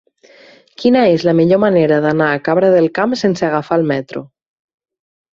Quina 0.83 1.01
és 1.17 1.25
la 1.27 1.33
millor 1.39 1.59
manera 1.63 1.99
d'anar 2.05 2.29
a 2.29 2.39
Cabra 2.47 2.71
del 2.77 2.87
Camp 2.95 3.13
sense 3.21 3.45
agafar 3.49 3.77
el 3.83 3.85
metro? 3.93 4.23